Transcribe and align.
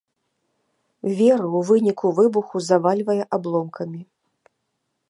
Веру 1.19 1.45
ў 1.57 1.61
выніку 1.69 2.05
выбуху 2.21 2.57
завальвае 2.69 3.21
абломкамі. 3.39 4.01